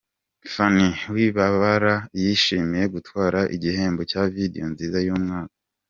[0.53, 5.55] Phanny Wibabara yishimiye gutwara igihembo cya Video nziza y'umwaka.